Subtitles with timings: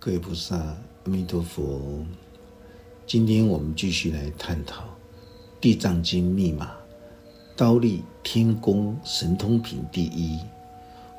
[0.00, 2.04] 各位菩萨，阿弥陀佛。
[3.04, 4.82] 今天我们继续来探讨
[5.60, 6.70] 《地藏经》密码
[7.56, 10.38] “刀立天宫神通品”第一。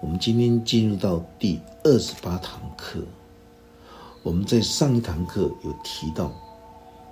[0.01, 3.03] 我们今天进入到第二十八堂课。
[4.23, 6.31] 我们在上一堂课有提到，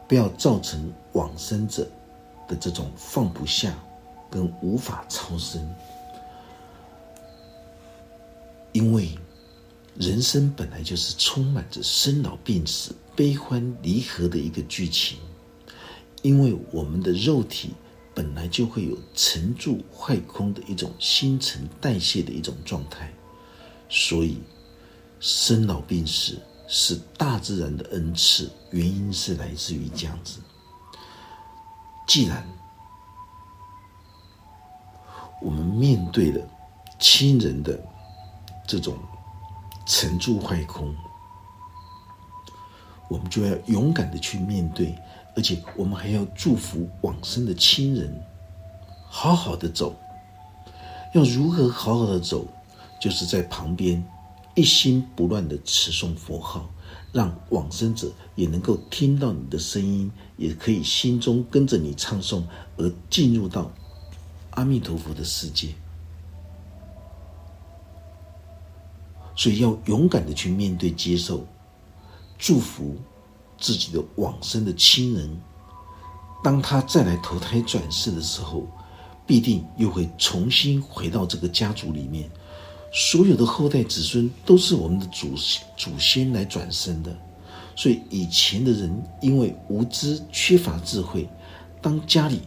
[0.07, 1.85] 不要造成往生者
[2.47, 3.75] 的这种放不下
[4.31, 5.69] 跟无法超生，
[8.71, 9.09] 因为。
[9.97, 15.17] 人生本来就是充满着生老病死、悲欢离合的一个剧情，
[16.21, 17.73] 因为我们的肉体
[18.13, 23.11] 本来就会有沉住坏空的一种新陈代谢的一种状态，
[23.89, 24.37] 所以
[25.19, 30.39] 生老病死是大自然的恩赐，原因是来自于这样子。
[32.07, 32.47] 既然
[35.41, 36.47] 我们面对了
[36.99, 37.83] 亲人的
[38.67, 38.95] 这种，
[39.87, 40.93] 沉住坏空，
[43.09, 44.93] 我们就要勇敢的去面对，
[45.33, 48.21] 而且我们还要祝福往生的亲人，
[49.07, 49.95] 好好的走。
[51.13, 52.45] 要如何好好的走？
[52.99, 54.03] 就是在旁边
[54.55, 56.69] 一心不乱的持诵佛号，
[57.13, 62.43] 让往生者也能够听到你的声音，也可以心中跟着你唱诵，
[62.75, 63.71] 而进入到
[64.51, 65.69] 阿弥陀佛的世界。
[69.37, 71.45] 所以要勇敢的去面对、接受、
[72.39, 72.95] 祝福
[73.57, 75.39] 自己的往生的亲人。
[76.43, 78.67] 当他再来投胎转世的时候，
[79.27, 82.29] 必定又会重新回到这个家族里面。
[82.91, 85.35] 所有的后代子孙都是我们的祖
[85.77, 87.15] 祖先来转生的。
[87.75, 91.29] 所以以前的人因为无知、缺乏智慧，
[91.79, 92.41] 当家里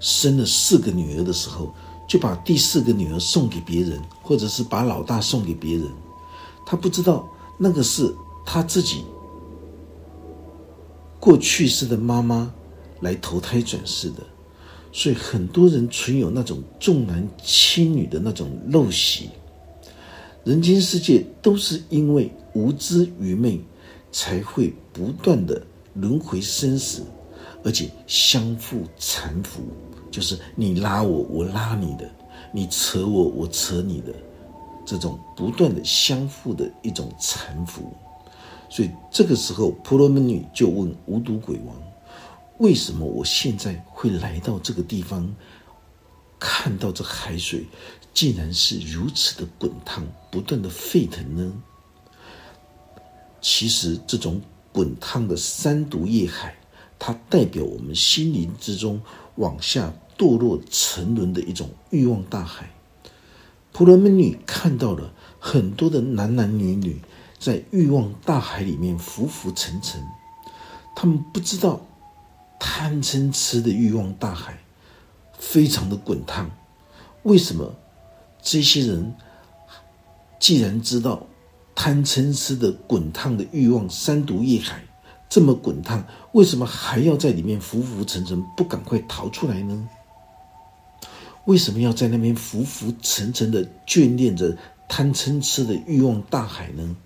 [0.00, 1.74] 生了四个女儿的时候。
[2.08, 5.86] 就把第四个女儿送给别人，或者是把老大送给别人，
[6.64, 7.28] 他不知道
[7.58, 8.12] 那个是
[8.46, 9.04] 他自己
[11.20, 12.50] 过去世的妈妈
[13.00, 14.26] 来投胎转世的，
[14.90, 19.28] 所以很多人存有那种重男轻女的那种陋习。
[20.44, 23.60] 人间世界都是因为无知愚昧，
[24.10, 27.02] 才会不断的轮回生死，
[27.62, 29.58] 而且相互缠缚。
[30.10, 32.06] 就是你拉我，我拉你的；
[32.52, 34.12] 你扯我，我扯你的，
[34.86, 37.92] 这种不断的相互的一种搀扶。
[38.70, 41.74] 所以这个时候，婆罗门女就问无毒鬼王
[42.58, 45.34] ：“为什么我现在会来到这个地方，
[46.38, 47.66] 看到这海水
[48.12, 51.52] 竟然是如此的滚烫，不断的沸腾呢？”
[53.40, 54.40] 其实，这种
[54.72, 56.54] 滚烫的三毒液海，
[56.98, 59.00] 它代表我们心灵之中。
[59.38, 62.70] 往下堕落沉沦的一种欲望大海，
[63.72, 67.00] 婆罗门女看到了很多的男男女女
[67.38, 70.02] 在欲望大海里面浮浮沉沉，
[70.96, 71.80] 他们不知道
[72.58, 74.58] 贪嗔痴的欲望大海
[75.38, 76.50] 非常的滚烫，
[77.22, 77.72] 为什么
[78.42, 79.14] 这些人
[80.40, 81.28] 既然知道
[81.76, 84.82] 贪嗔痴的滚烫的欲望三毒业海？
[85.28, 89.88] 这么滚烫，为什么还要在里面浮浮沉沉，不赶快逃出来呢？
[91.44, 94.56] 为什么要在那边浮浮沉沉的眷恋着
[94.88, 96.96] 贪嗔痴的欲望大海呢？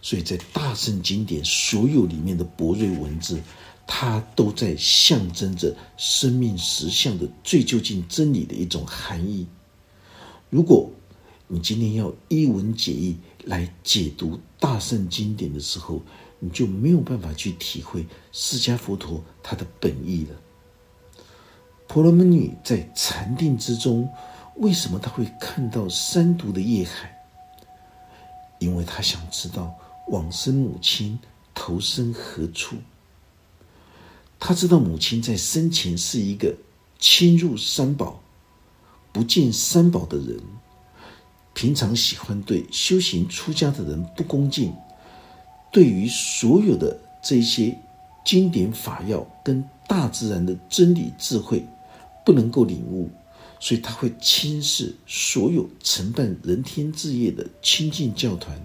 [0.00, 3.40] 所以在大圣经典所有里面的博瑞文字，
[3.86, 9.46] 它都在象征着生命实相的最究竟真理的一种含义。
[10.50, 10.90] 如果
[11.48, 16.02] 你今天要一文解义来解读大圣经典的时候，
[16.44, 20.36] 你就没有办法去体会释迦佛陀他的本意了。
[21.88, 24.06] 婆罗门女在禅定之中，
[24.56, 27.18] 为什么她会看到三毒的业海？
[28.58, 29.74] 因为她想知道
[30.08, 31.18] 往生母亲
[31.54, 32.76] 投生何处。
[34.38, 36.54] 她知道母亲在生前是一个
[36.98, 38.20] 侵入三宝、
[39.14, 40.38] 不见三宝的人，
[41.54, 44.74] 平常喜欢对修行出家的人不恭敬。
[45.74, 47.76] 对于所有的这些
[48.24, 51.64] 经典法要跟大自然的真理智慧，
[52.24, 53.10] 不能够领悟，
[53.58, 58.56] 所以他会轻视所有承办人天置业的清净教团。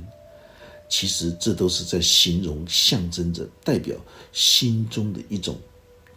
[0.87, 3.95] 其实这都是在形容、象征着代表
[4.31, 5.57] 心中的一种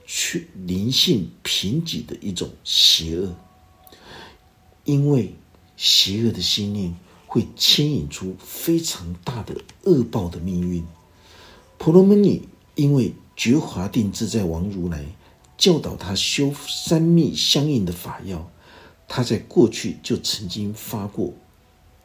[0.07, 3.35] 去灵性贫瘠的一种邪恶，
[4.85, 5.35] 因为
[5.79, 6.95] 邪恶的心念。
[7.33, 10.85] 会牵引出非常大的恶报的命运。
[11.79, 15.03] 婆罗门女因为觉华定自在王如来
[15.57, 18.51] 教导他修三密相应的法要，
[19.09, 21.33] 他在过去就曾经发过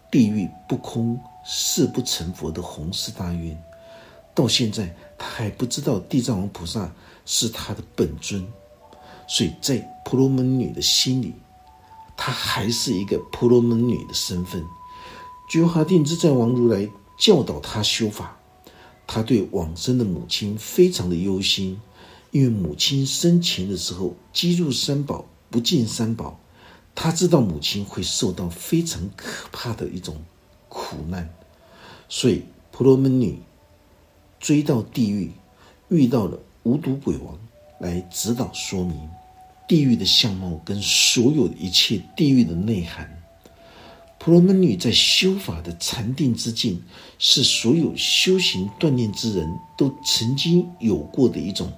[0.10, 3.62] 地狱不空、誓不成佛的弘誓大愿，
[4.34, 6.90] 到现在他还不知道地藏王菩萨
[7.26, 8.48] 是他的本尊，
[9.28, 11.34] 所以在婆罗门女的心里，
[12.16, 14.64] 她还是一个婆罗门女的身份。
[15.48, 18.38] 觉华定自在王如来教导他修法，
[19.08, 21.80] 他对往生的母亲非常的忧心，
[22.32, 26.38] 因为母亲生前的时候积入三宝，不进三宝。
[26.94, 30.18] 他知道母亲会受到非常可怕的一种
[30.68, 31.30] 苦难，
[32.10, 33.40] 所以婆罗门女
[34.40, 35.32] 追到地狱，
[35.90, 37.40] 遇到了无毒鬼王
[37.80, 39.10] 来指导说明
[39.68, 43.17] 地狱的相貌跟所有一切地狱的内涵。
[44.20, 46.82] 婆罗门女在修法的禅定之境，
[47.20, 49.48] 是所有修行锻炼之人
[49.78, 51.72] 都曾经有过的一种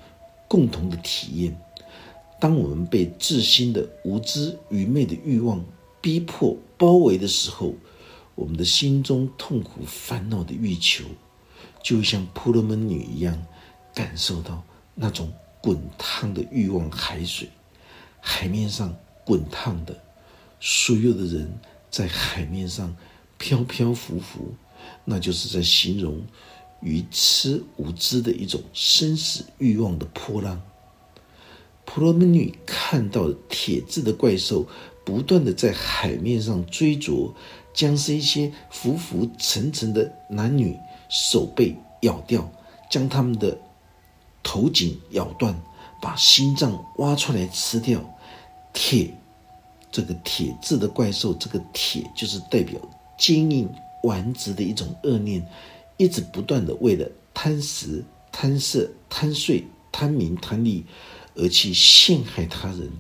[0.48, 1.56] 共同的体验。
[2.40, 5.64] 当我们被自心的无知、愚昧的欲望
[6.02, 7.74] 逼迫、包围的时候，
[8.36, 11.04] 我们的心中痛苦、烦恼的欲求，
[11.84, 13.38] 就像婆罗门女一样，
[13.94, 14.64] 感受到
[14.96, 17.50] 那种滚烫的欲望海水，
[18.22, 18.96] 海面上
[19.26, 20.02] 滚烫的，
[20.62, 21.54] 所有的人
[21.90, 22.96] 在海面上
[23.38, 24.54] 飘飘浮浮，
[25.06, 26.22] 那就是在形容
[26.82, 30.62] 愚痴无知的一种生死欲望的波浪。
[31.86, 34.68] 婆罗门女看到铁质的怪兽
[35.04, 37.34] 不断的在海面上追逐，
[37.74, 40.78] 将这些浮浮沉沉的男女
[41.10, 42.52] 手被咬掉，
[42.92, 43.58] 将他们的
[44.44, 45.60] 头颈咬断，
[46.00, 48.00] 把心脏挖出来吃掉。
[48.72, 49.12] 铁，
[49.92, 52.80] 这个铁质的怪兽，这个铁就是代表
[53.18, 53.70] 坚硬
[54.04, 55.46] 顽直的一种恶念，
[55.98, 60.86] 一直不断的为了贪食、贪色、贪睡、贪名、贪利。
[61.36, 62.92] 而去陷害他人，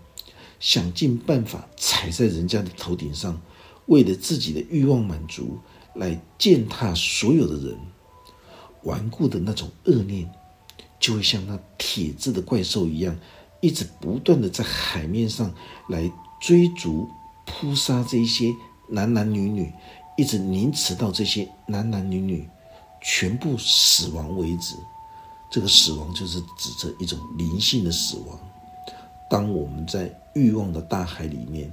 [0.61, 3.41] 想尽办法踩在人家的头顶上，
[3.87, 5.57] 为了自己的欲望满足，
[5.95, 7.77] 来践踏所有的人。
[8.83, 10.31] 顽固的那种恶念，
[11.01, 13.13] 就会像那铁质的怪兽一样，
[13.59, 15.53] 一直不断的在海面上
[15.89, 16.09] 来
[16.39, 17.09] 追逐、
[17.45, 18.53] 扑杀这些
[18.87, 19.71] 男男女女，
[20.17, 22.47] 一直凌迟到这些男男女女
[23.01, 24.75] 全部死亡为止。
[25.51, 28.39] 这个死亡就是指着一种灵性的死亡。
[29.29, 31.71] 当我们在欲望的大海里面，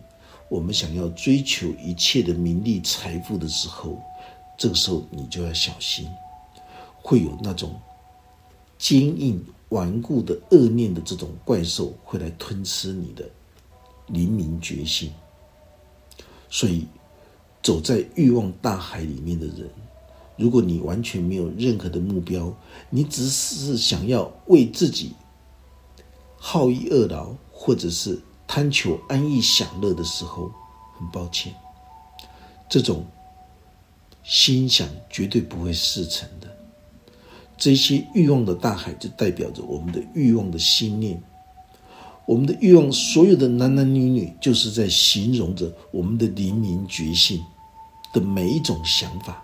[0.49, 3.99] 我们想要追求一切的名利财富的时候，
[4.57, 6.09] 这个时候你就要小心，
[7.03, 7.79] 会有那种
[8.79, 13.29] 坚硬顽固的恶念的这种怪兽会来吞吃你的
[14.06, 15.12] 黎明觉醒。
[16.49, 16.87] 所以，
[17.62, 19.69] 走在欲望大海里面的人。
[20.37, 22.55] 如果你完全没有任何的目标，
[22.91, 25.14] 你只是想要为自己
[26.37, 30.53] 好逸恶劳，或者是贪求安逸享乐的时候，
[30.99, 31.55] 很抱歉，
[32.69, 33.05] 这种
[34.23, 36.55] 心想绝对不会事成的。
[37.56, 41.20] 这些欲望的大海，就代表着我们的欲望的心念，
[42.26, 47.43] 我们的欲望，所有的男男女女，就是在形容着我们的灵明觉醒
[48.12, 49.43] 的每一种想法。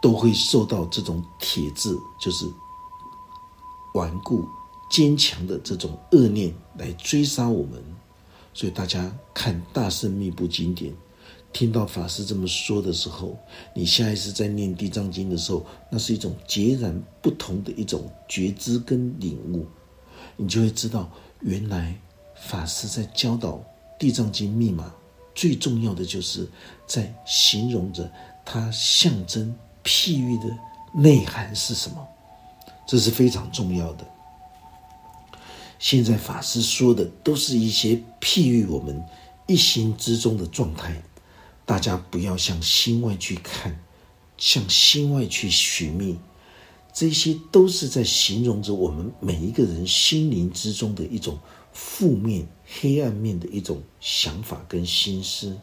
[0.00, 2.44] 都会受到这种铁质，就是
[3.94, 4.44] 顽固、
[4.90, 7.80] 坚强的这种恶念来追杀我们。
[8.52, 10.90] 所以大家看《大圣密部经典》，
[11.52, 13.38] 听到法师这么说的时候，
[13.76, 19.64] 你下一次在念《地藏经》的时候，那是一种截然不同的一种觉知跟领悟，
[20.36, 21.08] 你就会知道，
[21.42, 21.94] 原来
[22.36, 23.50] 法师在教导
[23.98, 24.92] 《地藏经》密码，
[25.34, 26.48] 最重要的就是
[26.86, 28.10] 在形容着
[28.44, 29.54] 它象征。
[29.84, 30.44] 譬喻的
[30.94, 32.06] 内涵是什么？
[32.86, 34.06] 这是非常重要的。
[35.80, 39.04] 现在法师说的都是一些譬喻我们
[39.48, 41.02] 一心之中的状态，
[41.66, 43.76] 大家不要向心外去看，
[44.38, 46.16] 向心外去寻觅，
[46.92, 51.38] 这些都是在形容着我们每一个人心灵之中的一种
[51.72, 55.56] 负面、黑暗面的一种想法跟心思。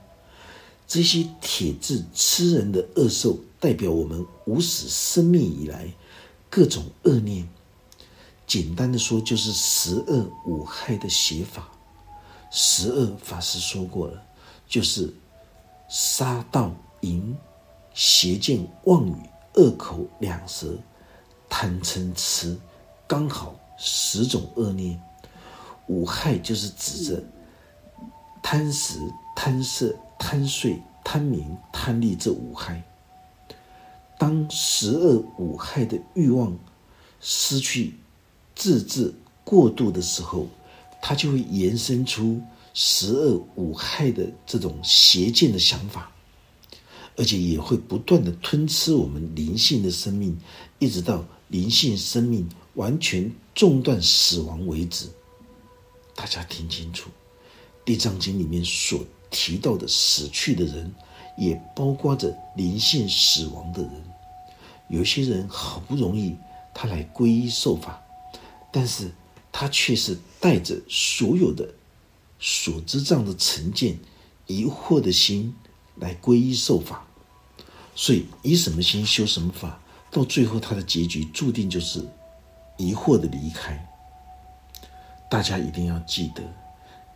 [0.87, 5.93] 这些铁质吃人的恶兽，代表我们无始生命以来
[6.49, 7.47] 各种恶念。
[8.47, 11.69] 简单的说，就是十恶五害的写法。
[12.49, 14.23] 十恶法师说过了，
[14.67, 15.13] 就是
[15.87, 17.37] 杀盗淫、
[17.93, 19.13] 邪见妄语、
[19.53, 20.75] 恶口两舌、
[21.49, 22.57] 贪嗔痴，
[23.07, 25.01] 刚好十种恶念。
[25.87, 27.23] 五害就是指着
[28.41, 28.99] 贪食、
[29.35, 29.95] 贪色。
[30.21, 32.83] 贪睡、贪名、贪利这五害，
[34.17, 36.53] 当十恶五害的欲望
[37.21, 37.95] 失去
[38.53, 39.13] 自制
[39.45, 40.45] 过度的时候，
[41.01, 42.41] 它就会延伸出
[42.73, 46.11] 十恶五害的这种邪见的想法，
[47.15, 50.37] 而且也会不断的吞吃我们灵性的生命，
[50.79, 55.07] 一直到灵性生命完全中断死亡为止。
[56.15, 57.09] 大家听清楚，
[57.83, 60.93] 《地藏经》里面所提到的死去的人，
[61.37, 63.91] 也包括着灵性死亡的人。
[64.89, 66.35] 有些人好不容易
[66.73, 68.01] 他来皈依受法，
[68.71, 69.11] 但是
[69.51, 71.67] 他却是带着所有的
[72.39, 73.97] 所知障的成见、
[74.47, 75.55] 疑惑的心
[75.95, 77.05] 来皈依受法。
[77.95, 79.79] 所以，以什么心修什么法，
[80.11, 82.03] 到最后他的结局注定就是
[82.77, 83.85] 疑惑的离开。
[85.29, 86.41] 大家一定要记得，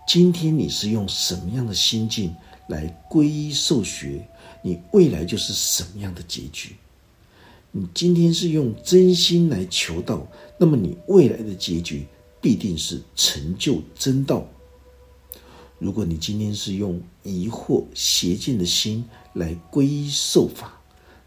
[0.07, 2.35] 今天你是用什么样的心境
[2.67, 4.27] 来皈依受学，
[4.61, 6.75] 你未来就是什么样的结局。
[7.71, 10.27] 你今天是用真心来求道，
[10.59, 12.05] 那么你未来的结局
[12.39, 14.45] 必定是成就真道。
[15.79, 20.79] 如果你今天是用疑惑邪见的心来皈依受法，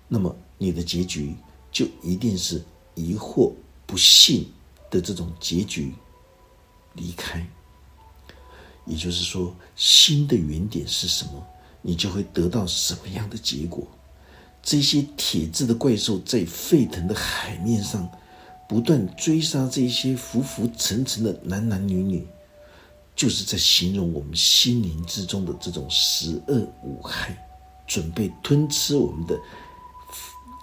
[0.06, 1.34] 那么你的结局
[1.76, 2.64] 就一定是
[2.94, 3.52] 疑惑
[3.84, 4.50] 不信
[4.90, 5.92] 的这种结局
[6.94, 7.46] 离开。
[8.86, 11.46] 也就是说，心的原点是什么，
[11.82, 13.86] 你就会得到什么样的结果。
[14.62, 18.10] 这些铁质的怪兽在沸腾的海面上
[18.66, 22.26] 不断追杀这些浮浮沉沉的男男女女。
[23.14, 27.36] 就是在形容我们心灵之中的这种十恶无害，
[27.86, 29.38] 准备吞吃我们的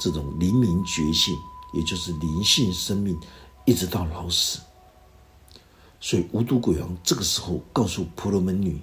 [0.04, 1.34] 这种灵明觉性，
[1.74, 3.18] 也就是灵性生命，
[3.64, 4.60] 一直到老死。
[6.02, 8.82] 所以无毒鬼王这个时候告诉婆罗门女：“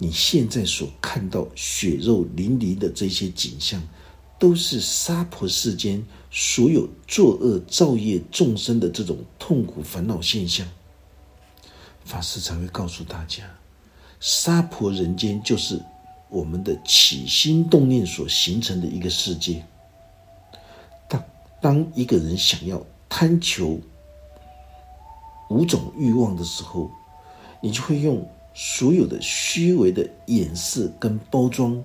[0.00, 3.82] 你现在所看到血肉淋漓的这些景象，
[4.38, 10.66] 都是娑婆世间所有作恶造业众生的这种痛苦烦恼现象。”
[12.06, 13.44] 法师才会告诉大家，
[14.20, 15.78] 娑婆人间就是
[16.30, 19.62] 我们的起心动念所形成的一个世界。
[21.62, 23.80] 当一个人想要贪求
[25.48, 26.90] 五种欲望的时候，
[27.62, 31.82] 你就会用所有的虚伪的掩饰跟包装。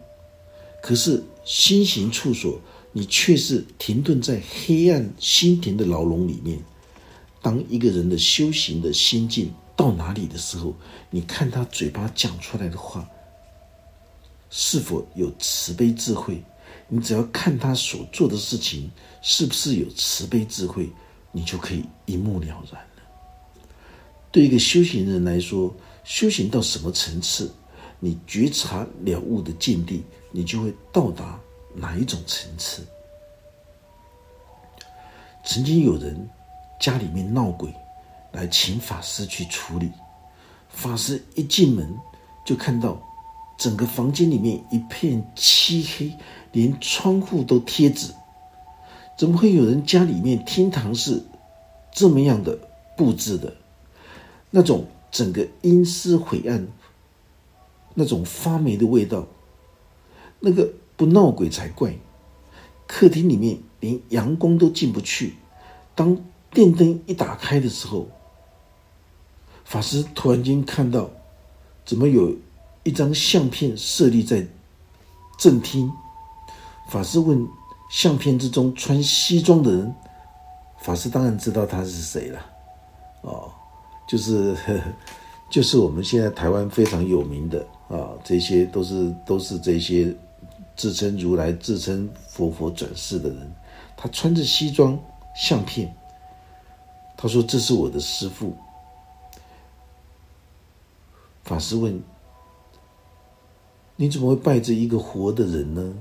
[0.82, 2.60] 可是心行处所，
[2.92, 6.60] 你却是停顿在黑暗心田的牢笼里面。
[7.42, 10.74] 当一个人的修行的心境，到哪里的时候，
[11.12, 13.08] 你看他嘴巴讲出来的话
[14.50, 16.42] 是否有慈悲智慧？
[16.88, 18.90] 你只要看他所做的事情
[19.22, 20.90] 是不是有慈悲智慧，
[21.32, 23.04] 你就可以一目了然了。
[24.32, 27.54] 对一个修行人来说，修行到什么层次，
[28.00, 31.40] 你觉察了悟的境地，你就会到达
[31.76, 32.86] 哪一种层次。
[35.46, 36.30] 曾经有人
[36.80, 37.74] 家里面闹鬼。
[38.34, 39.90] 来请法师去处理。
[40.70, 41.98] 法师一进门
[42.46, 43.02] 就看到
[43.58, 46.14] 整个房间里面一片漆黑，
[46.52, 48.14] 连窗户都贴纸。
[49.18, 51.24] 怎么会有人家里面厅堂是
[51.92, 52.60] 这么样的
[52.96, 53.56] 布置的？
[54.52, 56.68] 那种整个阴湿晦暗，
[57.96, 59.28] 那种发霉的味道，
[60.40, 61.96] 那个不闹鬼才怪。
[62.86, 65.34] 客厅里面连阳光都进不去。
[65.96, 66.18] 当
[66.52, 68.08] 电灯一打开的时候，
[69.66, 71.10] 法师突然间看到，
[71.84, 72.38] 怎么有
[72.88, 74.48] 一张相片设立在
[75.38, 75.92] 正厅？
[76.90, 77.46] 法师问
[77.92, 79.94] 相片之中穿西装的人，
[80.80, 82.40] 法师当然知道他是谁了。
[83.24, 83.52] 哦，
[84.08, 84.84] 就是 呵呵
[85.50, 90.16] 就是我们现在台湾非常有名的啊，这些都是都是这些
[90.78, 93.54] 自称如来、自称佛佛转世的人。
[93.98, 94.98] 他穿着西装，
[95.36, 95.94] 相片。
[97.18, 98.56] 他说：“这是我的师父。”
[101.44, 102.00] 法师问
[103.98, 105.94] ：“你怎么会拜着一个活的人呢？”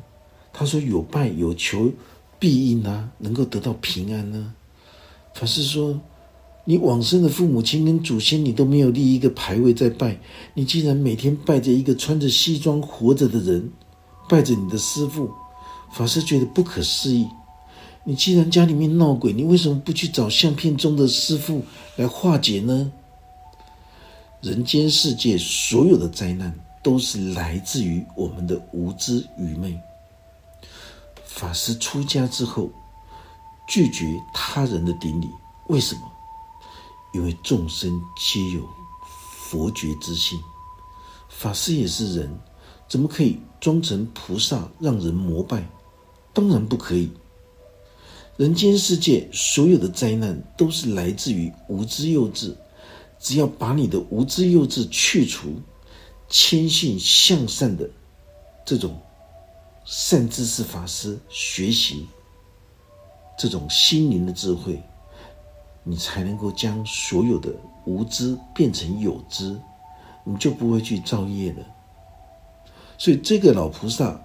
[0.54, 1.90] 他说：“有拜有求
[2.38, 4.54] 必应啊，能够得到平安呢。”
[5.34, 6.00] 法师说
[6.64, 10.18] ：“你往生的父母亲跟祖先，你都没有立一个牌位在拜，
[10.54, 13.70] 你竟然每天拜着一个穿着西装活着的人，
[14.28, 15.30] 拜着你的师父。”
[15.92, 17.26] 法师觉得不可思议。
[18.04, 21.62] 你既然家里面闹鬼，你为什么不去找相片中的师父
[21.96, 22.92] 来化解呢？
[24.42, 26.54] 人间世界所有的灾难
[26.86, 29.76] 都是来自于我们的无知愚昧。
[31.24, 32.70] 法师出家之后，
[33.66, 35.28] 拒绝他人的顶礼，
[35.66, 36.02] 为什么？
[37.12, 38.64] 因为众生皆有
[39.40, 40.38] 佛觉之心，
[41.28, 42.38] 法师也是人，
[42.86, 45.66] 怎么可以装成菩萨让人膜拜？
[46.32, 47.10] 当然不可以。
[48.36, 52.54] 人间世界所有的灾难都是来自于无知幼稚。
[53.18, 55.54] 只要把你的无知幼稚去除，
[56.28, 57.88] 谦信向善的
[58.64, 59.00] 这种
[59.84, 62.06] 善知识法师学习
[63.38, 64.82] 这种心灵的智慧，
[65.84, 67.54] 你才能够将所有的
[67.84, 69.56] 无知变成有知，
[70.24, 71.64] 你就不会去造业了。
[72.98, 74.20] 所以，这个老菩萨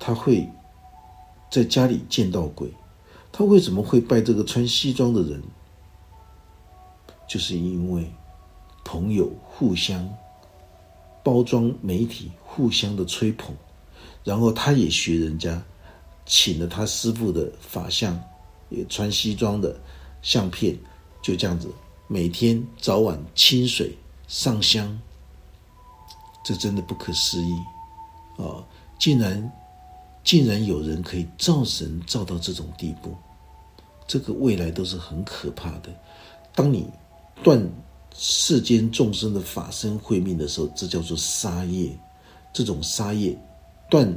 [0.00, 0.50] 他会
[1.50, 2.72] 在家里见到鬼，
[3.30, 5.42] 他为什么会拜这个穿西装的人？
[7.28, 8.12] 就是因为
[8.84, 10.08] 朋友互相
[11.24, 13.52] 包装，媒体互相的吹捧，
[14.22, 15.60] 然后他也学人家，
[16.24, 18.16] 请了他师傅的法相，
[18.68, 19.74] 也穿西装的
[20.22, 20.78] 相片，
[21.22, 21.68] 就这样子
[22.06, 23.96] 每天早晚清水
[24.28, 24.96] 上香，
[26.44, 27.54] 这真的不可思议
[28.36, 28.62] 啊！
[28.98, 29.50] 竟然
[30.22, 33.16] 竟然有人可以造神造到这种地步，
[34.06, 35.88] 这个未来都是很可怕的。
[36.54, 36.88] 当你。
[37.42, 37.60] 断
[38.16, 41.90] 世间众生的法身慧命的时候，这叫做杀业。
[42.52, 43.36] 这种杀业
[43.90, 44.16] 断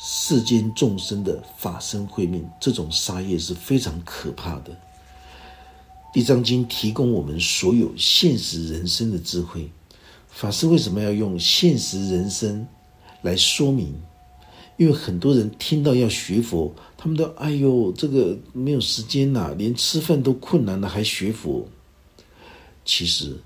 [0.00, 4.74] 世间众生的法身慧命，这种杀业是非常可怕的。
[6.14, 9.70] 地藏经提供我们所有现实人生的智慧。
[10.30, 12.66] 法师为什么要用现实人生
[13.20, 13.94] 来说明？
[14.78, 21.68] 因为很多人听到要学佛，他们都哎呦，这个没有时间呐，连吃饭都困难了，还学佛。
[22.86, 23.34] 其实，《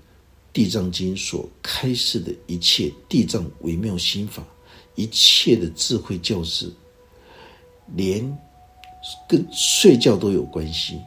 [0.53, 4.41] 地藏经》所开示的一切地藏微妙心法，
[4.95, 6.71] 一切的智慧教示，
[7.95, 8.37] 连
[9.27, 10.97] 跟睡觉都有关系，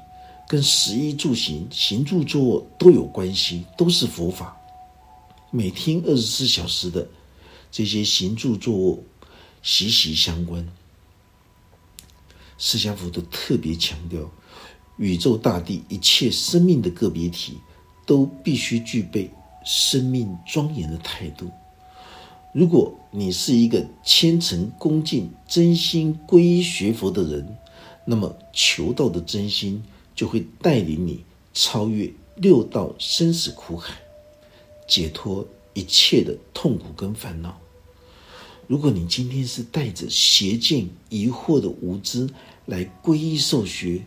[0.46, 4.54] 跟食衣住行、行住坐卧都有关系，都是佛法。
[5.50, 7.08] 每天二十四小时的
[7.70, 9.02] 这些行住坐卧。
[9.62, 10.68] 息息相关。
[12.58, 14.30] 释迦佛都特别强调，
[14.98, 17.56] 宇宙大地一切生命的个别体，
[18.06, 19.30] 都必须具备
[19.64, 21.50] 生命庄严的态度。
[22.52, 27.56] 如果你是一个虔诚恭敬、真心皈依学佛的人，
[28.04, 29.82] 那么求道的真心
[30.14, 33.94] 就会带领你超越六道生死苦海，
[34.86, 37.58] 解脱一切的痛苦跟烦恼。
[38.66, 42.28] 如果你今天是带着邪见、疑惑的无知
[42.66, 44.04] 来皈依受学，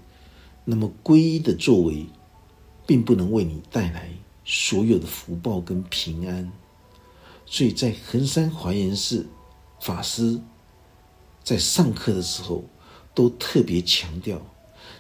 [0.64, 2.06] 那么皈依的作为，
[2.88, 4.10] 并不能为你带来
[4.44, 6.52] 所有的福报跟平安。
[7.46, 9.28] 所以在衡山华严寺，
[9.80, 10.40] 法师
[11.44, 12.64] 在上课的时候，
[13.14, 14.42] 都特别强调，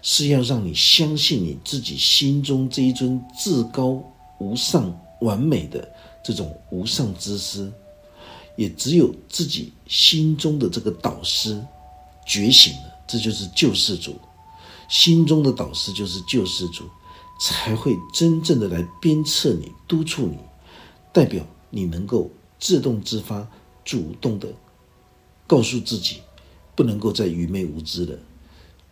[0.01, 4.03] 是要让你相信你自己心中这一尊至高
[4.39, 5.91] 无上、完美的
[6.23, 7.71] 这种无上之师。
[8.55, 11.63] 也只有自己心中的这个导师
[12.25, 14.19] 觉醒了，这就是救世主。
[14.89, 16.89] 心中的导师就是救世主，
[17.39, 20.37] 才会真正的来鞭策你、督促你，
[21.13, 23.47] 代表你能够自动自发、
[23.85, 24.47] 主动的
[25.45, 26.21] 告诉自己，
[26.75, 28.17] 不能够再愚昧无知了。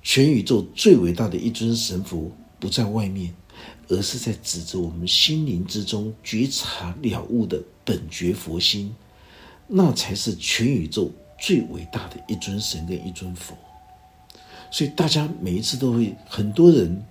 [0.03, 3.34] 全宇宙最伟大的一尊神佛不在外面，
[3.88, 8.95] 而是在指着我们心灵之中觉察了悟的本觉佛心。
[9.67, 13.58] 那才是全宇宙最伟大的一尊神跟一尊佛，
[14.69, 17.03] 所以大家每一次都会，很多人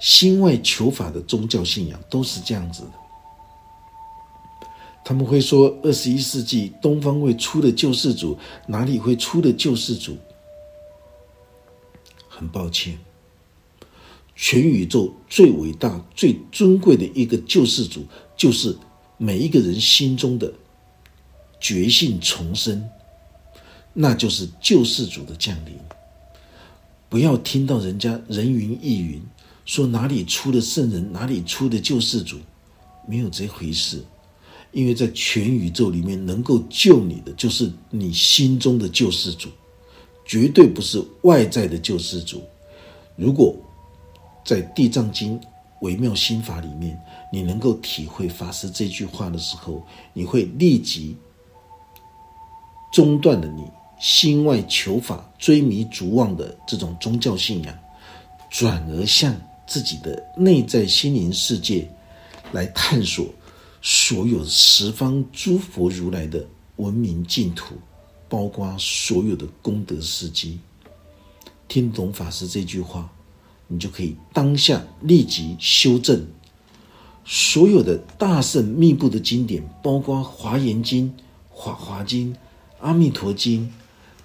[0.00, 2.90] 心外求法的宗教信仰都是这样子的。
[5.04, 8.36] 他们会说，二十一世纪东方会出的救世主，
[8.66, 10.16] 哪里会出的救世主？
[12.28, 12.98] 很抱歉，
[14.34, 18.04] 全宇宙最伟大、最尊贵的一个救世主，
[18.36, 18.76] 就是。
[19.22, 20.50] 每一个人心中的
[21.60, 22.88] 觉性重生，
[23.92, 25.74] 那就是救世主的降临。
[27.10, 29.22] 不要听到人家人云亦云，
[29.70, 32.36] 说哪里出的圣人，哪里出的救世主，
[33.06, 34.04] 没有这回事。
[34.72, 39.48] 因为在全宇宙里面，能够救你的，就是你心中的救世主，
[40.26, 42.42] 绝对不是外在的救世主。
[43.14, 43.54] 如果
[44.44, 45.40] 在地藏经。
[45.82, 47.00] 微妙心法里面，
[47.32, 51.16] 你能够体会法师这句话的时候，你会立即
[52.92, 53.64] 中断了你
[53.98, 57.74] 心外求法、追迷逐妄的这种宗教信仰，
[58.50, 59.34] 转而向
[59.70, 61.88] 自己的内在心灵世界
[62.50, 63.26] 来探索
[63.80, 66.44] 所有十方诸佛如来的
[66.76, 67.76] 文明净土，
[68.28, 70.58] 包括所有的功德事迹。
[71.68, 73.08] 听懂法师这句话。
[73.72, 76.26] 你就可以当下立即修正
[77.24, 81.06] 所有的大圣密布的经典，包括《华严经》
[81.48, 82.34] 《华华经》
[82.80, 83.62] 《阿弥陀经》，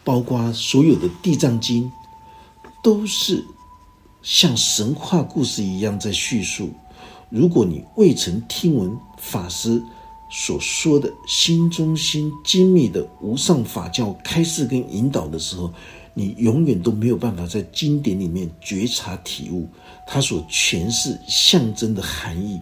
[0.03, 1.83] 包括所有的《地藏经》，
[2.81, 3.45] 都是
[4.25, 6.71] 像神话故事一样在叙述。
[7.29, 9.79] 如果你未曾听闻法师
[10.31, 15.71] 所说的心中心精密的无上法教开示跟引导的时候，
[16.15, 19.69] 你永远都没有办法在经典里面觉察体悟
[20.07, 22.59] 它所诠释象征的含义。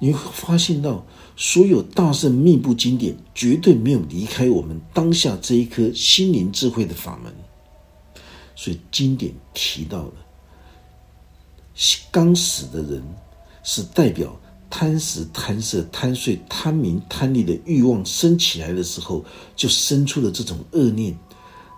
[0.00, 7.32] 你会发现到，所有大圣密布经典，绝对没有离开我们当下这一颗心灵智慧的法门。
[8.56, 10.12] 所以经典提到了，
[12.10, 13.02] 刚死的人
[13.62, 14.34] 是代表
[14.70, 19.24] 贪食、贪色、贪睡、贪名、贪利的欲望升起来的时候，
[19.56, 21.16] 就生出了这种恶念。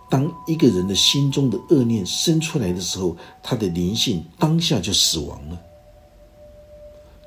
[0.09, 5.61] 当一个人的心中的恶念生出来的时候，他的灵性当下就死亡了。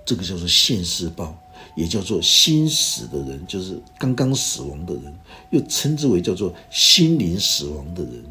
[0.06, 1.38] 这个叫做现世报，
[1.76, 5.14] 也叫做心死的人，就是刚刚死亡的人，
[5.52, 8.24] 又称之为叫做心灵死亡的人。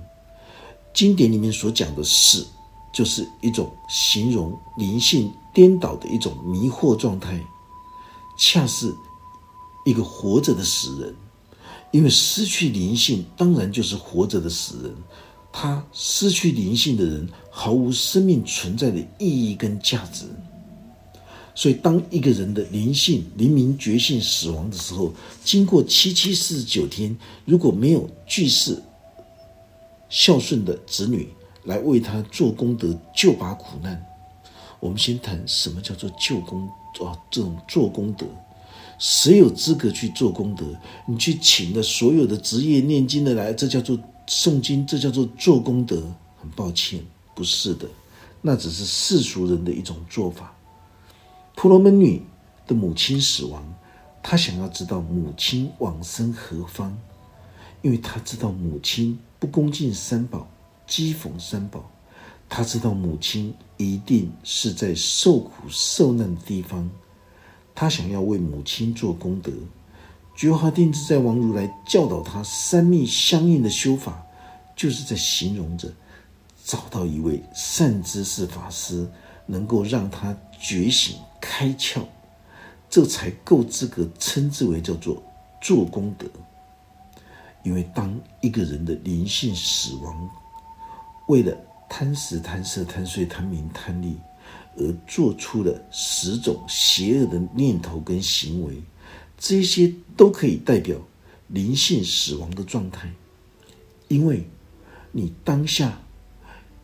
[0.99, 2.45] 经典里面所讲的死，
[2.93, 7.41] 就是一种形容灵性颠倒的一种迷惑状态，
[8.37, 8.93] 恰是
[9.87, 11.15] 一个活着的死人。
[11.93, 14.93] 因为失去灵性，当然就是活着的死人。
[15.53, 20.25] 他失去灵性的人，毫无生命存在的意义跟价值。
[21.55, 25.13] 所以，当一个人的灵性、灵明觉性死亡的时候，
[25.45, 28.83] 经过七七四十九天，如果没有具世
[30.09, 31.29] 孝顺的子女
[31.65, 34.05] 来为他做功德、救拔苦难，
[34.81, 36.69] 我们先谈什么叫做救功
[37.01, 37.17] 啊？
[37.31, 38.27] 这种做功德，
[38.99, 40.65] 谁有资格去做功德？
[41.07, 46.03] 你去请了所有的职业念经的来，这叫做诵经，这叫做做功德。
[46.41, 47.01] 很抱歉，
[47.35, 47.87] 不是的，
[48.41, 50.55] 那只是世俗人的一种做法。
[51.57, 52.23] 婆罗门女
[52.67, 53.63] 的母亲死亡，
[54.23, 56.97] 她想要知道母亲往生何方，
[57.83, 60.49] 因为他知道母亲不恭敬三宝，
[60.89, 61.91] 讥讽三宝，
[62.49, 66.89] 他知道母亲一定是在受苦受难的地方，
[67.75, 69.53] 他想要为母亲做功德。
[70.37, 74.25] 觉华定自在王如来教导他三密相应的修法，
[74.77, 75.93] 就是在形容着
[76.65, 79.09] 找到一位善知识法师，
[79.47, 81.17] 能够让他觉醒。
[81.41, 82.03] 开窍，
[82.91, 85.23] 这才够资格称之为叫做
[85.63, 86.27] 做功德。
[87.69, 90.31] 因为当一个人的灵性死亡，
[91.27, 91.55] 为了
[91.87, 94.17] 贪食、贪色、贪睡、贪名、贪利，
[94.79, 98.83] 而做出了十种邪恶的念头跟行为，
[99.37, 100.97] 这些都可以代表
[101.49, 103.13] 灵性死亡的状态。
[104.09, 104.49] 因为
[105.13, 106.01] 你当下，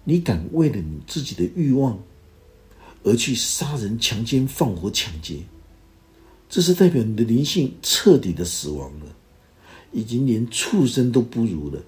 [0.04, 1.98] 你敢为了你自己的欲望。
[3.06, 5.42] 而去杀人、强奸、放火、抢劫，
[6.48, 9.06] 这是代表你的灵性彻底的死亡了，
[9.94, 11.80] 已经连畜生都不如了。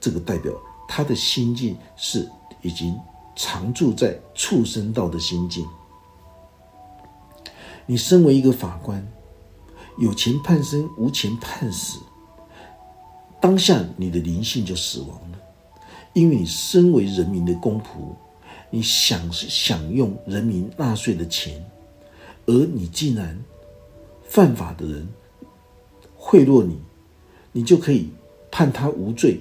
[0.00, 0.52] 这个代表
[0.88, 2.28] 他的心境是
[2.62, 2.98] 已经
[3.36, 5.64] 常住在畜生道的心境。
[7.86, 9.06] 你身为一个法官，
[9.98, 12.00] 有钱判生，无钱判死，
[13.40, 15.38] 当下你的灵性就死亡了，
[16.14, 17.84] 因为你身为人民的公仆。
[18.68, 21.64] 你享享用人民纳税的钱，
[22.46, 23.38] 而你竟然
[24.24, 25.08] 犯法的人
[26.16, 26.76] 贿赂你，
[27.56, 28.10] 你就可以
[28.50, 29.40] 判他无罪，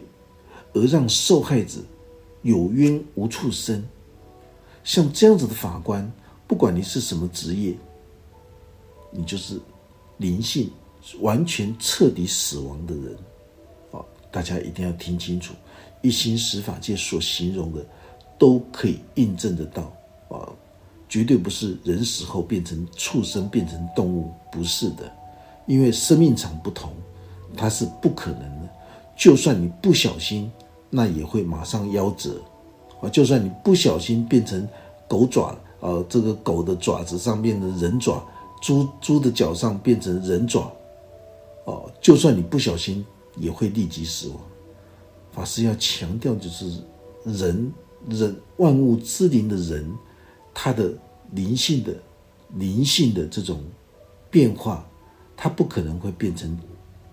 [0.71, 1.79] 而让受害者
[2.43, 3.85] 有冤无处伸。
[4.85, 6.09] 像这样子的法官，
[6.47, 7.75] 不管你是什么职业，
[9.11, 9.59] 你就是
[10.15, 10.71] 灵性
[11.19, 13.13] 完全彻底死亡的人。
[13.91, 13.99] 啊，
[14.31, 15.53] 大家一定要听清楚，
[16.01, 17.85] 一心十法界所形容的。
[18.37, 19.83] 都可以印证得到
[20.27, 20.51] 啊，
[21.07, 25.09] 绝对不是人死后变成畜生变成动物，不是的，
[25.67, 26.91] 因为生命场不同，
[27.55, 28.69] 它是不可能的。
[29.17, 30.51] 就算你不小心，
[30.89, 32.41] 那也会马上夭折
[33.01, 33.09] 啊！
[33.09, 34.67] 就算你不小心变成
[35.07, 38.23] 狗爪啊，这个狗的爪子上变成人爪，
[38.61, 40.71] 猪猪的脚上变成人爪
[41.65, 43.05] 哦，就算你不小心，
[43.37, 44.37] 也会立即死亡。
[45.31, 46.83] 法师要强调就是
[47.23, 47.71] 人。
[48.07, 49.91] 人万物之灵的人，
[50.53, 50.93] 他的
[51.31, 51.91] 灵性的
[52.53, 53.63] 灵性的这种
[54.29, 54.85] 变化，
[55.35, 56.55] 他不可能会变成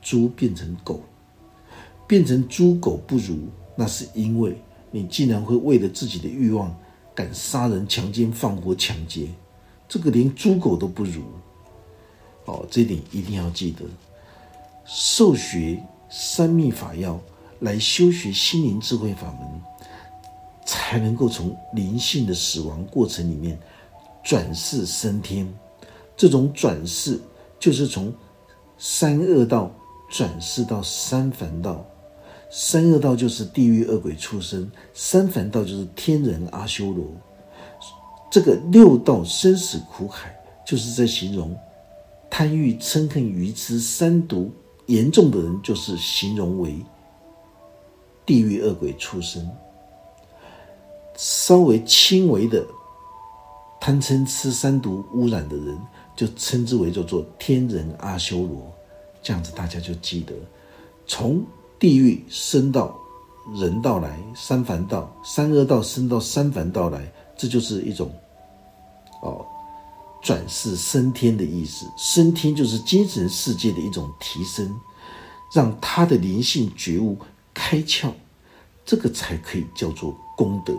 [0.03, 1.01] 猪变成狗，
[2.07, 3.39] 变成猪狗不如，
[3.75, 4.61] 那是因为
[4.91, 6.77] 你竟然会为了自己的欲望
[7.15, 9.29] 敢杀人、强奸、放火、抢劫，
[9.89, 11.23] 这个连猪狗都不如。
[12.45, 13.85] 哦，这点一定要记得。
[14.85, 17.19] 受学三密法要
[17.61, 19.63] 来修学心灵智慧法门。
[20.65, 23.59] 才能够从灵性的死亡过程里面
[24.23, 25.47] 转世升天。
[26.17, 27.21] 这种转世
[27.59, 28.15] 就是从
[28.79, 29.73] 三恶道
[30.13, 31.85] 转世到三凡道。
[32.51, 37.07] 三恶道就是地狱恶鬼出生，三凡道就是天人阿修罗。
[38.31, 41.57] 这个六道生死苦海，就是在形容
[42.29, 44.51] 贪欲、嗔恨、愚痴三毒
[44.85, 46.77] 严重的人，就是形容为
[48.27, 49.43] 地狱恶鬼出身；
[51.17, 52.63] 稍微轻微的
[53.81, 55.79] 贪嗔痴三毒污染的人，
[56.15, 58.72] 就称之为叫做天人阿修罗。
[59.23, 60.35] 这样子大家就记得，
[61.07, 61.45] 从
[61.79, 62.95] 地狱升到
[63.55, 68.11] 人道来，三凡道、三恶道升到三凡道来，这就是一种
[69.23, 69.47] 哦。
[70.23, 74.73] 转世升天的意思，升天就是精神世界的一种提升，
[75.53, 77.19] 让他的灵性觉悟
[77.53, 78.13] 开窍，
[78.85, 80.73] 这个才可以叫做功德。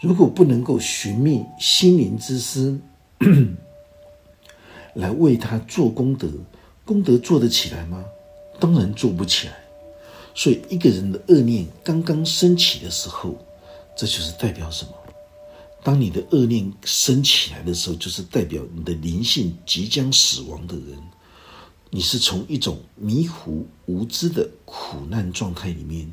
[0.00, 2.76] 如果不能够寻觅心灵之师
[4.94, 6.28] 来为他做功德，
[6.86, 8.02] 功德做得起来吗？
[8.60, 9.58] 当然做不起来。
[10.34, 13.36] 所以，一个人的恶念刚刚升起的时候，
[13.96, 14.92] 这就是代表什么？
[15.82, 20.96] 当你的恶念升起来的时候，就是代表你的灵性即将死亡的人。
[21.90, 26.12] 你是从一种迷糊无知的苦难状态里面，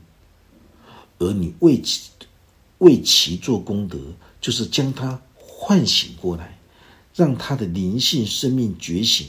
[1.20, 2.10] 而你为其
[2.80, 4.00] 为其做功德，
[4.42, 6.58] 就是将他唤醒过来，
[7.14, 9.28] 让他的灵性生命觉醒，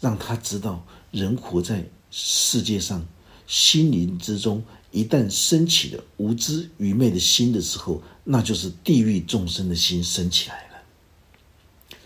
[0.00, 3.06] 让他知道人活在世界上，
[3.46, 4.62] 心灵之中。
[4.92, 11.98] 一旦升起了无知愚昧的心的时候，那就是地狱众生的心升起来了。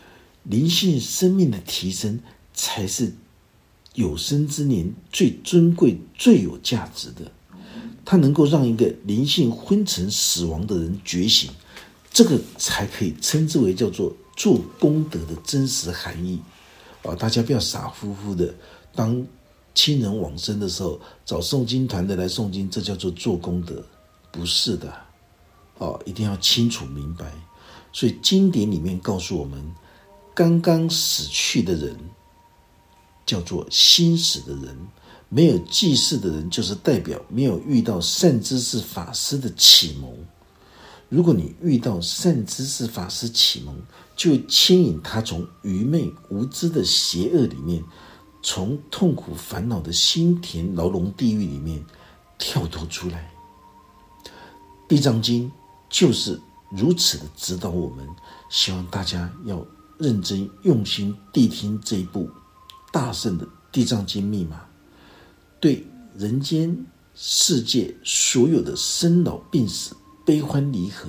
[0.42, 2.18] 灵性生命的提升，
[2.52, 3.12] 才是
[3.94, 7.30] 有生之年最尊贵、最有价值的。
[8.04, 11.50] 它能够让一个灵性昏沉、死亡的人觉醒，
[12.10, 16.40] 这个才可以称之为叫做做功德的真实含义。
[17.02, 18.54] 啊，大家不要傻乎乎的
[18.94, 19.26] 当。
[19.72, 23.82] 亲人往生的时候，找诵经团的来诵经，这叫做做功德，
[24.32, 24.92] 不是的，
[25.78, 27.32] 哦，一定要清楚明白。
[27.92, 29.72] 所以经典里面告诉我们，
[30.34, 31.96] 刚刚死去的人
[33.24, 34.76] 叫做新死的人，
[35.28, 40.12] 没有祭祀的人，就是代表没有遇到善知识法师的启蒙。
[41.08, 43.80] 如果你遇到善知识法师启蒙，
[44.20, 47.82] 就牵引他从愚昧无知的邪恶里面。
[48.42, 51.82] 从痛苦烦恼的心田牢笼地狱里面
[52.38, 53.32] 跳脱出来，
[54.86, 55.48] 《地藏经》
[55.88, 56.38] 就是
[56.70, 58.06] 如此的指导我们。
[58.50, 59.66] 希望大家要
[59.98, 62.28] 认真用心谛听这一部
[62.92, 64.60] 大圣的《地藏经》密码，
[65.58, 71.08] 对人间世界所有的生老病死、悲欢离合，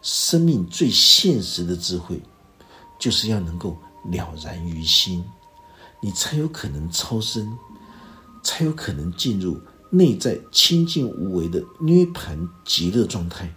[0.00, 2.20] 生命最现实的智慧，
[2.98, 5.24] 就是要能够了然于心。
[6.00, 7.58] 你才有可能超生，
[8.42, 13.52] 才有可能进入内在清净无为的涅盘极乐状态。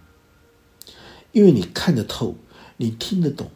[1.32, 2.34] 因为你看得透，
[2.76, 3.50] 你听得懂，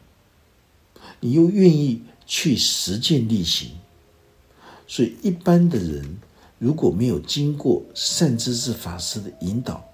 [1.20, 3.70] 你又愿意去实践力行，
[4.86, 6.18] 所以一般的人
[6.58, 9.84] 如果没有经过善知识法师的引导，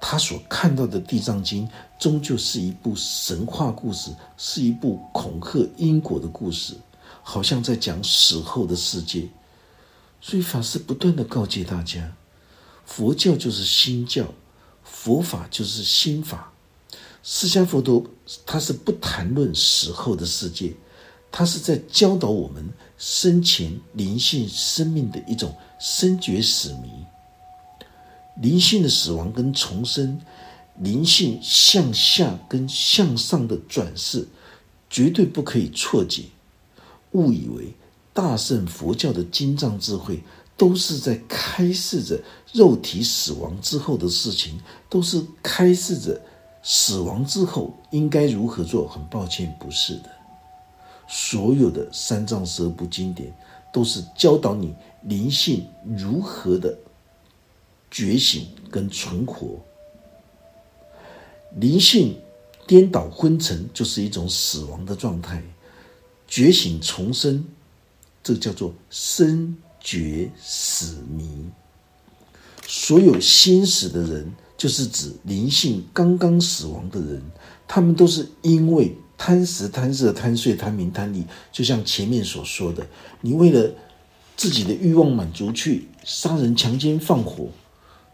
[0.00, 6.74] 他所看到的《地藏经》终究是一部神话故事，是一部恐吓因果的故事。
[7.22, 9.28] 好像在讲死后的世界，
[10.22, 12.16] 所以法师不断的告诫大家：
[12.86, 14.26] 佛教就是心教，
[14.82, 16.50] 佛法就是心法。
[17.22, 18.02] 释迦佛陀
[18.46, 20.74] 他是不谈论死后的世界，
[21.30, 26.90] 他是在教导我们生前灵性生命的一种深觉使命。
[28.40, 30.18] 灵性的死亡跟重生，
[30.78, 34.26] 灵性向下跟向上的转世，
[34.88, 36.24] 绝对不可以错解。
[37.12, 37.74] 误以为
[38.14, 40.22] 大圣佛教的经藏智慧
[40.56, 42.20] 都是在开示着
[42.52, 46.20] 肉体死亡之后的事情，都是开示着
[46.62, 48.86] 死亡之后应该如何做。
[48.88, 50.10] 很抱歉，不是的。
[51.08, 53.32] 所有的三藏十二部经典
[53.72, 54.72] 都是教导你
[55.02, 56.76] 灵性如何的
[57.90, 59.58] 觉醒跟存活。
[61.56, 62.16] 灵性
[62.66, 65.42] 颠倒昏沉就是一种死亡的状态。
[66.28, 67.44] 觉醒重生，
[68.22, 71.50] 这叫做生觉死迷。
[72.68, 77.20] 所有心死的人，就是指灵性刚刚死亡的人。
[77.66, 82.86] 他们都是因为贪食、贪色、贪睡、贪名、贪利，就像前面所说的，
[83.20, 83.68] 你为了
[84.36, 87.48] 自己的欲望满足去杀人、强奸、放火，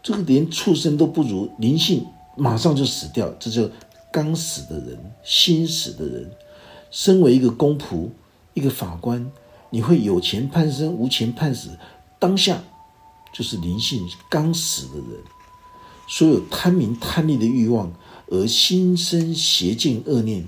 [0.01, 2.05] 这个连畜生都不如，灵性
[2.35, 3.29] 马上就死掉。
[3.39, 3.69] 这就
[4.11, 6.31] 刚死的人，心死的人。
[6.89, 8.09] 身为一个公仆，
[8.53, 9.29] 一个法官，
[9.69, 11.77] 你会有钱判生，无钱判死。
[12.17, 12.63] 当下
[13.33, 15.21] 就是灵性刚死的人，
[16.07, 17.91] 所有贪名贪利的欲望，
[18.27, 20.45] 而心生邪见恶念。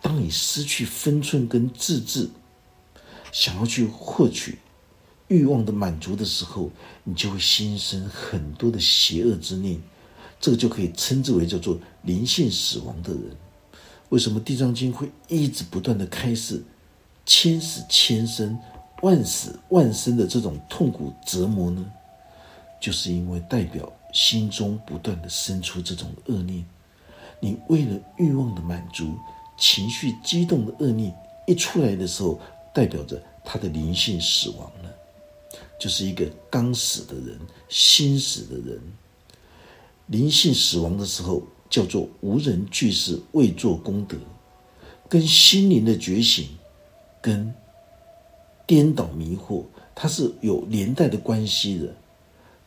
[0.00, 2.30] 当你失去分寸跟自制，
[3.32, 4.58] 想要去获取
[5.26, 6.70] 欲望的满足的时候，
[7.08, 9.80] 你就会心生很多的邪恶之念，
[10.38, 13.34] 这个就可以称之为叫做灵性死亡的人。
[14.10, 16.62] 为什么《地藏经》会一直不断的开示
[17.24, 18.58] 千死千生、
[19.00, 21.82] 万死万生的这种痛苦折磨呢？
[22.78, 26.62] 就是因为代表心中不断的生出这种恶念，
[27.40, 29.16] 你为了欲望的满足，
[29.58, 31.10] 情绪激动的恶念
[31.46, 32.38] 一出来的时候，
[32.74, 34.94] 代表着他的灵性死亡了，
[35.78, 37.38] 就是一个刚死的人，
[37.68, 38.80] 心死的人。
[40.06, 44.16] 灵性死亡的时候，叫做无人具世未做功德，
[45.08, 46.48] 跟心灵的觉醒，
[47.20, 47.54] 跟
[48.66, 49.64] 颠倒迷惑，
[49.94, 51.94] 它是有连带的关系的。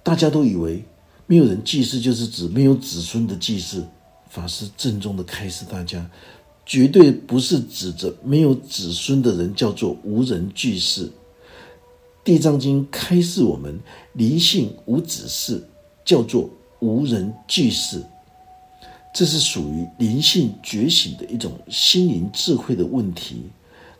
[0.03, 0.83] 大家都以为
[1.25, 3.85] 没有人祭祀，就是指没有子孙的祭祀。
[4.29, 6.09] 法师郑重的开示大家，
[6.65, 11.11] 绝对不是指着没有子孙的人叫做无人祭祀。
[12.23, 13.79] 地藏经开示我们，
[14.13, 15.61] 灵性无子嗣，
[16.05, 18.05] 叫做无人祭祀。
[19.13, 23.49] 这是属于灵性觉醒的一种心灵智慧的问题。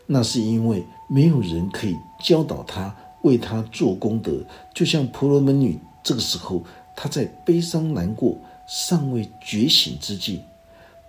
[0.06, 5.78] 那是因为没有人可以教导他，为他做功德，就像婆罗门女。
[6.04, 6.64] 这个时候，
[6.96, 10.40] 她在悲伤难过、尚未觉醒之际，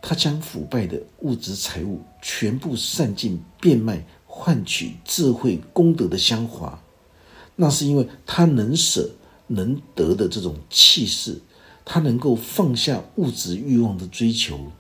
[0.02, 6.80] 她将腐败的物质财物全部散尽变卖，换取智慧功德的香华。
[7.56, 9.10] 那是因为他能舍
[9.48, 11.42] 能得的这种气势，
[11.86, 14.72] 他能够放下物质欲望的追求。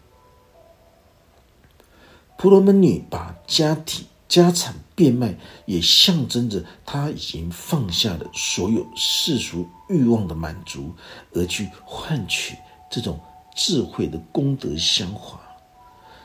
[2.37, 4.05] 婆罗门女把家体。
[4.29, 10.91] 家产变卖，也象征着他已经放下了所有世俗欲望的满足，
[11.33, 12.57] 而去换取
[12.89, 13.19] 这种
[13.55, 15.39] 智慧的功德香华。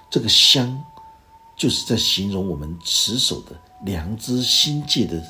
[0.08, 0.82] 这个香，
[1.54, 5.22] 就是在形容我们持守的良知心界的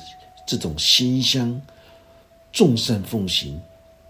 [0.49, 1.61] 这种心香，
[2.51, 3.61] 众善奉行，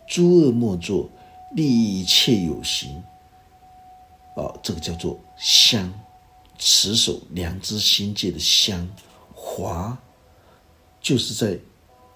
[0.08, 1.10] 诸恶莫作，
[1.54, 2.96] 利益一切有形。
[4.38, 5.94] 啊，这个叫做香。
[6.58, 8.88] 持守良知心界的香
[9.34, 9.98] 华，
[11.02, 11.60] 就是在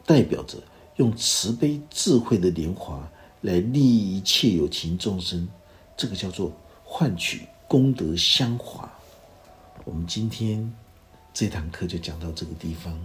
[0.06, 0.58] 代表着
[0.96, 3.06] 用慈悲智慧的莲华
[3.42, 5.46] 来利益一切有情众生，
[5.98, 6.50] 这个叫做
[6.86, 8.90] 换取功德香华。
[9.84, 10.74] 我们今天
[11.34, 12.98] 这堂课就讲到这个地方，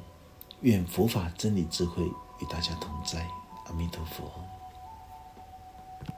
[0.62, 3.26] 愿佛法真理智慧与大家同在，
[3.66, 4.47] 阿弥陀佛。